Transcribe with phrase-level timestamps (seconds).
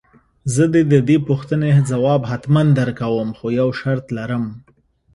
[0.53, 4.45] زه دې د دې پوښتنې ځواب حتماً درکوم خو يو شرط لرم.